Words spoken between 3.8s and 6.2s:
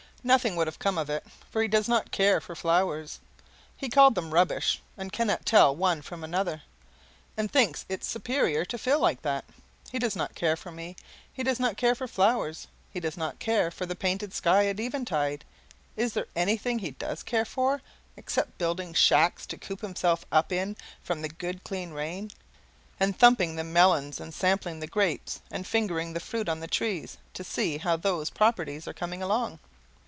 called them rubbish, and cannot tell one